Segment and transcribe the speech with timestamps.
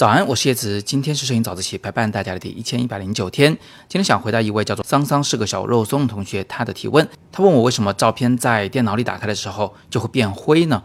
[0.00, 3.52] 早安，我是叶子，今天是摄影早自习陪伴大家的第一千一百零九天。
[3.86, 10.84] 今天想回答一位叫做桑桑是个小肉松的同学他的提问，他问我为什么照片在电脑里打开的时候就会变灰呢？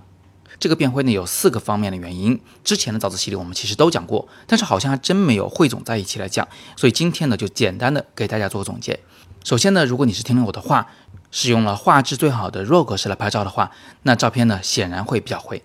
[0.60, 6.46] 这个变灰呢有四个方面的原因，之前的早自习里我们其实都讲过，但是好像还真没有汇总在一起来讲，
[6.76, 9.00] 所以今天呢就简单的给大家做个总结。
[9.46, 10.88] 首先呢，如果你是听了我的话，
[11.32, 13.72] 使用了画质最好的 RAW 格式来拍照的话，
[14.04, 15.63] 那照片呢显然会比较灰。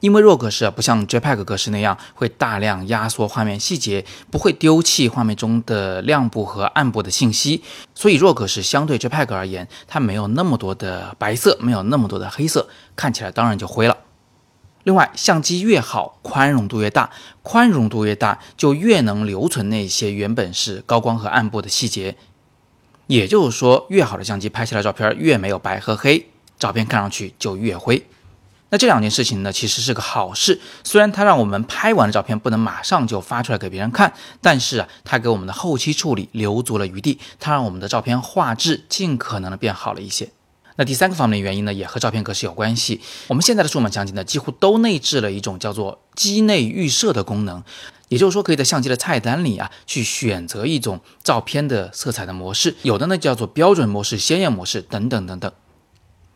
[0.00, 7.62] 因为 RAW 格式不像 JPEG 格式那样会大量压缩画面细节，不会丢弃画面中的亮部和暗部的信息，
[7.94, 13.96] 所以 RAW 格式相对 JPEG 而言，它没有那么多的白色，没有那么多的黑色，看起来当然就灰了。
[14.84, 17.10] 另外，相机越好，宽容度越大，
[17.42, 22.16] 宽容度越大，就越能留存那些原本是高光和暗部的细节。
[23.08, 26.28] 也就是说，越好的相机拍下来照片越没有白和黑，
[26.58, 28.06] 照片看上去就越灰。
[28.70, 30.60] 那这两件事情呢，其实是个好事。
[30.84, 40.30] 虽然它让我们拍完的照片不能马上就发出来给别人看，但是啊，它给我们的后期处理留足了余地，它让我们的照片画质尽可能的变好了一些。
[40.76, 43.00] 那第三个方面的原因呢，也和照片格式有关系。
[43.26, 47.64] 我们现在的数码相机呢，几乎都内置了一种叫做机内预设的功能，
[48.08, 55.50] 也就是说，可以在相机的菜单里啊，去选择一种照片的色彩的模式，有的呢叫做标准模式、鲜艳模式等等等等。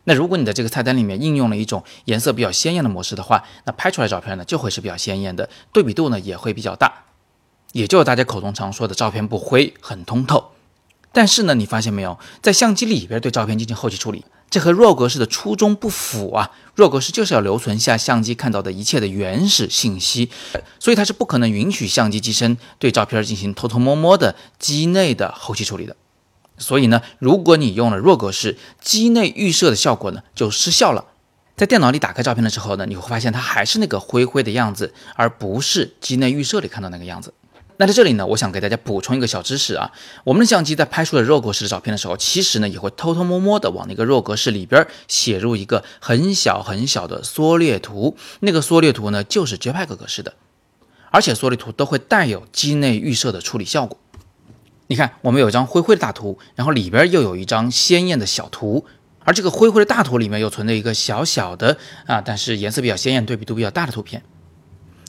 [0.05, 7.05] 那如果你的这个菜单里面应用了一种颜色比较鲜艳的模式的话，那拍出来照片呢就会是比较鲜艳的，对比度呢也会比较大，
[7.71, 10.51] 也就是大家口中常说的照片不灰，很通透。
[11.15, 16.49] 但是呢，你发现没有，在相机里边对照片进行后期处理，这和 RAW 格式的初衷不符啊。
[16.75, 20.31] RAW 格式就是要留存下相机看到的一切的原始信息，
[20.79, 25.95] 所以它是不可能允许相机机身对照片进行偷偷摸摸的机内的后期处理的。
[26.57, 31.05] 所以呢，如果你用了弱格式，机内预设的效果呢就失效了。
[31.55, 37.33] 在电脑里打开照片的时候呢，你会发现它还是那个灰灰的样子，而不是机内预设里看到那个样子。
[37.77, 39.91] 那在这里呢，我想给大家补充一个小知识啊，
[40.23, 50.35] 我们的相机在拍出了弱格式的照片的时候，其实呢也会偷偷摸摸的往那个弱格式里边写入一个很小很小的缩略图，那个缩略图呢就是 JPEG 格式的，
[51.09, 53.97] 而且缩略图都会带有机内预设的处理效果。
[54.87, 58.85] 你看，我们有一张灰灰的大图，然后里边又有一张鲜艳的小图，
[59.19, 64.21] 而这个灰灰的大图里面又存在一个小小的啊，但是颜色比较鲜艳、对比度比较大的图片。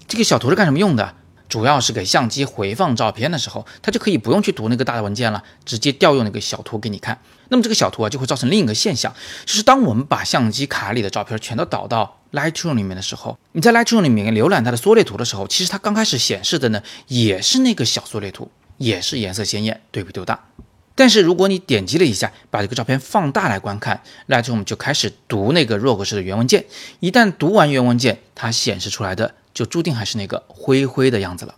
[0.06, 1.14] 这个小图是干什么用的？
[1.46, 7.20] 主要是给相机回放照片的时候，它就可以不用去读那个大的文件了，直接调用那个小图给你看。
[7.48, 9.12] 那么这个小图啊，就会造成另一个现象，
[9.44, 18.50] 就是当我们把相机卡里的照片全都导到 Lightroom 里面的时候，你在 Lightroom 里面浏览它的缩略图的时候，其实它刚开始显示的呢，也是那个小缩略图。
[18.76, 20.48] 也是颜色鲜艳，对比度大。
[20.96, 26.66] 但是如果你点击了一下，把这个照片放大来观看，Lightroom 就开始读那个 RAW 格式的原文件。
[27.00, 31.56] 一旦读完原文件，它显示出来的就注定还是那个灰灰的样子了。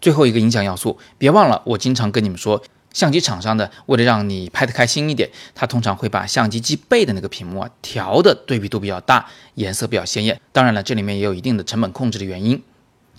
[0.00, 2.62] 最后一个影响要素，别忘了，我经常跟你们说，
[2.92, 10.40] 相机厂商的为了让你拍得开心一点，它通常会把相机机背的那个屏幕啊调的对比度比较大，颜色比较鲜艳。
[10.52, 12.62] 当然了，这里面也有一定的成本控制的原因。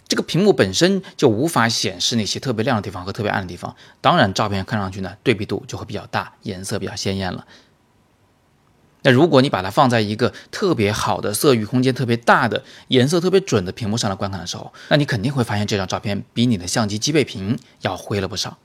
[0.10, 7.46] 这个屏幕本身就无法显示那些特别亮的地方和特别暗的地方，当然照片看上去呢对比度就会比较大，颜色比较鲜艳了。
[9.04, 18.58] 那如果你把它放在一个特别好的色域空间特别大的颜色特别准的屏幕上来观看的时候，那你肯定会发现这张照片比你的相机机背屏要灰了不少，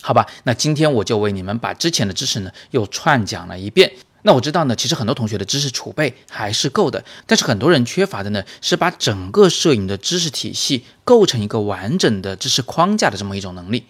[0.00, 0.28] 好吧？
[0.44, 3.92] 那今天我就为你们把之前的知识呢又串讲了一遍。
[4.24, 13.84] 那我知道呢，其实很多同学的知识储备还是够的，但是很多人缺乏的呢，是把整个摄影的知识体系构成一个完整的知识框架的这么一种能力，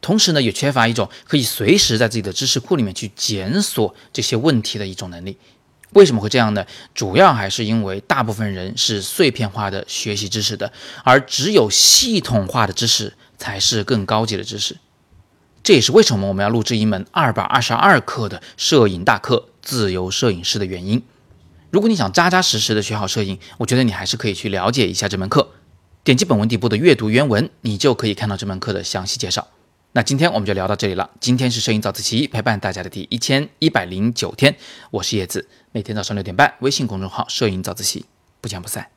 [0.00, 5.36] 同时呢，也缺乏一种可以随时在自己的知识库里面去检索这些问题的一种能力。
[5.90, 6.64] 为什么会这样呢？
[6.94, 14.76] 主要还是因为大部分人是碎片化的学习知识的，而只有系统化的知识才是更高级的知识。
[15.64, 19.48] 这也是为什么我们要录制一门二百二十二课的摄影大课。
[19.64, 21.02] 自由摄影师的原因。
[21.70, 25.52] 如果你想扎扎实实的学好摄影，我觉得你还是可以去了解一下这门课。
[26.04, 29.48] 点击本文底部的阅读原文，你就可以看到这门课的详细介绍。
[29.92, 31.08] 那今天我们就聊到这里了。
[31.18, 34.54] 今天是摄影早自习陪伴大家的第一千一百零九天，
[34.90, 38.04] 我是叶子，每天早上六点半，微信公众号“摄影早自习”，
[38.42, 38.93] 不见不散。